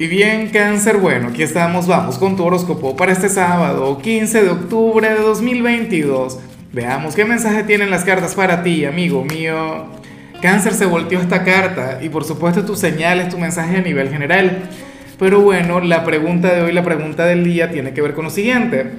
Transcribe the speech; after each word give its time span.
Y 0.00 0.06
bien, 0.06 0.50
cáncer, 0.50 0.98
bueno, 0.98 1.30
aquí 1.30 1.42
estamos, 1.42 1.88
vamos 1.88 2.18
con 2.18 2.36
tu 2.36 2.44
horóscopo 2.44 2.94
para 2.94 3.10
este 3.10 3.28
sábado, 3.28 3.98
15 3.98 4.44
de 4.44 4.48
octubre 4.48 5.10
de 5.10 5.18
2022. 5.18 6.38
Veamos 6.72 7.16
qué 7.16 7.24
mensaje 7.24 7.64
tienen 7.64 7.90
las 7.90 8.04
cartas 8.04 8.36
para 8.36 8.62
ti, 8.62 8.84
amigo 8.84 9.24
mío. 9.24 9.86
Cáncer 10.40 10.74
se 10.74 10.86
volteó 10.86 11.20
esta 11.20 11.42
carta 11.42 11.98
y 12.00 12.10
por 12.10 12.22
supuesto 12.22 12.64
tu 12.64 12.76
señal 12.76 13.18
es 13.18 13.30
tu 13.30 13.38
mensaje 13.38 13.78
a 13.78 13.80
nivel 13.80 14.08
general. 14.08 14.68
Pero 15.18 15.40
bueno, 15.40 15.80
la 15.80 16.04
pregunta 16.04 16.54
de 16.54 16.62
hoy, 16.62 16.72
la 16.72 16.84
pregunta 16.84 17.26
del 17.26 17.42
día 17.42 17.72
tiene 17.72 17.92
que 17.92 18.00
ver 18.00 18.14
con 18.14 18.26
lo 18.26 18.30
siguiente. 18.30 18.92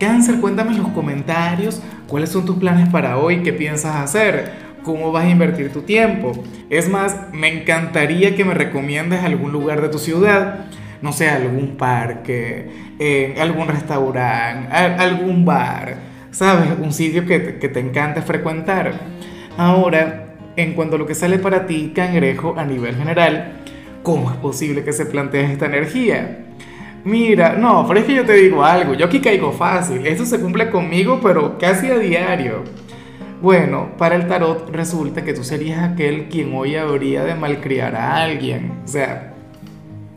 Cáncer, 0.00 0.40
cuéntame 0.40 0.70
en 0.70 0.78
los 0.78 0.88
comentarios 0.92 1.82
cuáles 2.06 2.30
son 2.30 2.46
tus 2.46 2.56
planes 2.56 2.88
para 2.88 3.18
hoy, 3.18 3.42
qué 3.42 3.52
piensas 3.52 3.96
hacer 3.96 4.65
cómo 4.86 5.10
vas 5.10 5.24
a 5.24 5.28
invertir 5.28 5.72
tu 5.72 5.82
tiempo. 5.82 6.32
Es 6.70 6.88
más, 6.88 7.16
me 7.32 7.48
encantaría 7.48 8.36
que 8.36 8.44
me 8.44 8.54
recomiendes 8.54 9.24
algún 9.24 9.50
lugar 9.50 9.82
de 9.82 9.88
tu 9.88 9.98
ciudad, 9.98 10.66
no 11.02 11.12
sé, 11.12 11.28
algún 11.28 11.76
parque, 11.76 12.70
eh, 13.00 13.34
algún 13.40 13.66
restaurante, 13.66 14.72
algún 14.72 15.44
bar, 15.44 15.96
¿sabes? 16.30 16.68
Un 16.80 16.92
sitio 16.92 17.26
que, 17.26 17.58
que 17.58 17.68
te 17.68 17.80
encante 17.80 18.22
frecuentar. 18.22 18.92
Ahora, 19.58 20.36
en 20.54 20.74
cuanto 20.74 20.94
a 20.94 20.98
lo 21.00 21.06
que 21.06 21.16
sale 21.16 21.40
para 21.40 21.66
ti, 21.66 21.92
cangrejo, 21.94 22.54
a 22.56 22.64
nivel 22.64 22.94
general, 22.94 23.54
¿cómo 24.04 24.30
es 24.30 24.36
posible 24.36 24.84
que 24.84 24.92
se 24.92 25.06
plantee 25.06 25.52
esta 25.52 25.66
energía? 25.66 26.44
Mira, 27.04 27.54
no, 27.54 27.84
pero 27.88 28.00
es 28.00 28.06
que 28.06 28.14
yo 28.14 28.24
te 28.24 28.34
digo 28.34 28.64
algo, 28.64 28.94
yo 28.94 29.06
aquí 29.06 29.20
caigo 29.20 29.50
fácil, 29.50 30.06
esto 30.06 30.24
se 30.24 30.40
cumple 30.40 30.70
conmigo, 30.70 31.20
pero 31.20 31.58
casi 31.58 31.90
a 31.90 31.98
diario. 31.98 32.85
Bueno, 33.42 33.90
para 33.98 34.16
el 34.16 34.28
tarot 34.28 34.70
resulta 34.70 35.22
que 35.22 35.34
tú 35.34 35.44
serías 35.44 35.82
aquel 35.82 36.28
quien 36.28 36.54
hoy 36.54 36.76
habría 36.76 37.22
de 37.22 37.34
malcriar 37.34 37.94
a 37.94 38.22
alguien. 38.22 38.72
O 38.84 38.88
sea, 38.88 39.34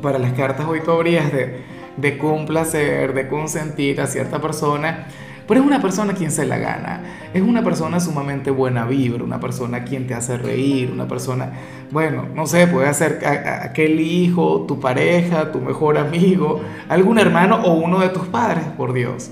para 0.00 0.18
las 0.18 0.32
cartas 0.32 0.66
hoy 0.66 0.80
tú 0.80 0.92
habrías 0.92 1.30
de, 1.30 1.62
de 1.98 2.18
complacer, 2.18 3.12
de 3.12 3.28
consentir 3.28 4.00
a 4.00 4.06
cierta 4.06 4.40
persona, 4.40 5.06
pero 5.46 5.60
es 5.60 5.66
una 5.66 5.82
persona 5.82 6.14
quien 6.14 6.30
se 6.30 6.46
la 6.46 6.56
gana. 6.56 7.02
Es 7.34 7.42
una 7.42 7.62
persona 7.62 8.00
sumamente 8.00 8.50
buena 8.50 8.86
vibra, 8.86 9.22
una 9.24 9.40
persona 9.40 9.84
quien 9.84 10.06
te 10.06 10.14
hace 10.14 10.38
reír, 10.38 10.90
una 10.90 11.06
persona, 11.06 11.52
bueno, 11.90 12.26
no 12.34 12.46
sé, 12.46 12.66
puede 12.66 12.92
ser 12.94 13.20
aquel 13.26 14.00
hijo, 14.00 14.64
tu 14.66 14.80
pareja, 14.80 15.52
tu 15.52 15.60
mejor 15.60 15.98
amigo, 15.98 16.62
algún 16.88 17.18
hermano 17.18 17.56
o 17.62 17.74
uno 17.74 18.00
de 18.00 18.08
tus 18.08 18.26
padres, 18.28 18.64
por 18.76 18.94
Dios. 18.94 19.30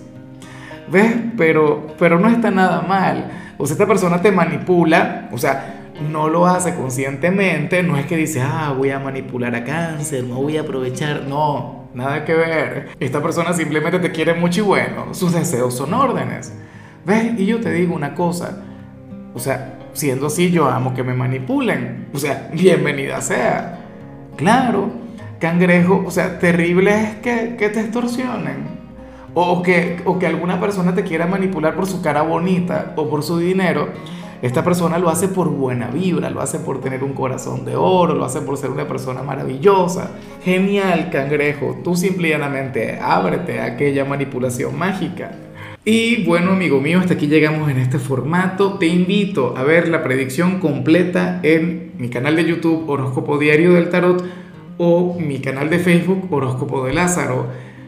¿Ves? 0.90 1.14
Pero, 1.38 1.86
pero 1.98 2.18
no 2.18 2.28
está 2.28 2.50
nada 2.50 2.82
mal. 2.82 3.30
O 3.60 3.66
sea, 3.66 3.74
esta 3.74 3.86
persona 3.86 4.22
te 4.22 4.32
manipula, 4.32 5.28
o 5.32 5.36
sea, 5.36 5.92
no 6.10 6.28
lo 6.28 6.46
hace 6.46 6.74
conscientemente, 6.74 7.82
no 7.82 7.98
es 7.98 8.06
que 8.06 8.16
dice, 8.16 8.40
ah, 8.40 8.74
voy 8.76 8.90
a 8.90 8.98
manipular 8.98 9.54
a 9.54 9.64
cáncer, 9.64 10.24
no 10.24 10.36
voy 10.36 10.56
a 10.56 10.62
aprovechar, 10.62 11.24
no, 11.28 11.90
nada 11.92 12.24
que 12.24 12.34
ver. 12.34 12.88
Esta 12.98 13.22
persona 13.22 13.52
simplemente 13.52 13.98
te 13.98 14.10
quiere 14.12 14.32
mucho 14.32 14.62
y 14.62 14.64
bueno, 14.64 15.12
sus 15.12 15.34
deseos 15.34 15.76
son 15.76 15.92
órdenes. 15.92 16.54
¿Ves? 17.04 17.38
Y 17.38 17.44
yo 17.44 17.60
te 17.60 17.70
digo 17.70 17.94
una 17.94 18.14
cosa, 18.14 18.62
o 19.34 19.38
sea, 19.38 19.78
siendo 19.92 20.28
así 20.28 20.50
yo 20.50 20.66
amo 20.66 20.94
que 20.94 21.02
me 21.02 21.12
manipulen, 21.12 22.08
o 22.14 22.18
sea, 22.18 22.48
bienvenida 22.54 23.20
sea. 23.20 23.78
Claro, 24.36 24.90
cangrejo, 25.38 26.02
o 26.06 26.10
sea, 26.10 26.38
terrible 26.38 26.94
es 26.94 27.14
que, 27.16 27.56
que 27.58 27.68
te 27.68 27.80
extorsionen. 27.80 28.79
O 29.34 29.62
que, 29.62 30.00
o 30.04 30.18
que 30.18 30.26
alguna 30.26 30.60
persona 30.60 30.94
te 30.94 31.04
quiera 31.04 31.26
manipular 31.26 31.74
por 31.76 31.86
su 31.86 32.02
cara 32.02 32.22
bonita 32.22 32.94
o 32.96 33.08
por 33.08 33.22
su 33.22 33.38
dinero. 33.38 33.88
Esta 34.42 34.64
persona 34.64 34.98
lo 34.98 35.10
hace 35.10 35.28
por 35.28 35.50
buena 35.50 35.88
vibra, 35.88 36.30
lo 36.30 36.40
hace 36.40 36.58
por 36.58 36.80
tener 36.80 37.04
un 37.04 37.12
corazón 37.12 37.66
de 37.66 37.76
oro, 37.76 38.14
lo 38.14 38.24
hace 38.24 38.40
por 38.40 38.56
ser 38.56 38.70
una 38.70 38.88
persona 38.88 39.22
maravillosa. 39.22 40.12
Genial, 40.42 41.10
cangrejo. 41.10 41.76
Tú 41.84 41.94
simplemente 41.94 42.98
ábrete 43.00 43.60
a 43.60 43.66
aquella 43.66 44.06
manipulación 44.06 44.78
mágica. 44.78 45.32
Y 45.84 46.24
bueno, 46.24 46.52
amigo 46.52 46.80
mío, 46.80 47.00
hasta 47.00 47.14
aquí 47.14 47.26
llegamos 47.26 47.70
en 47.70 47.78
este 47.78 47.98
formato. 47.98 48.78
Te 48.78 48.86
invito 48.86 49.54
a 49.58 49.62
ver 49.62 49.88
la 49.88 50.02
predicción 50.02 50.58
completa 50.58 51.40
en 51.42 51.92
mi 51.98 52.08
canal 52.08 52.36
de 52.36 52.46
YouTube 52.46 52.88
Horóscopo 52.88 53.36
Diario 53.38 53.74
del 53.74 53.90
Tarot 53.90 54.24
o 54.78 55.18
mi 55.18 55.40
canal 55.40 55.68
de 55.68 55.78
Facebook 55.78 56.28
Horóscopo 56.30 56.86
de 56.86 56.94
Lázaro. 56.94 57.46